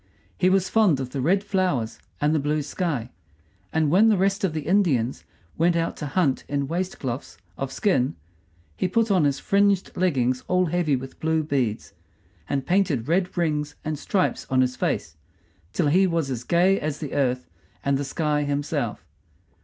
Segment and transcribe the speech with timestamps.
[0.35, 3.11] He was fond of the red flowers and the blue sky;
[3.71, 5.25] and when the rest of the Indians
[5.59, 8.15] went out to hunt in waistcloths of skin
[8.75, 11.93] he put on his fringed leggings all heavy with blue beads,
[12.49, 15.17] and painted red rings and stripes on his face,
[15.71, 17.47] till he was as gay as the earth
[17.85, 19.05] and the sky himself.